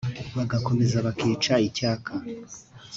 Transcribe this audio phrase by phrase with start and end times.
[0.37, 2.11] Bagakomeza bakica icyaka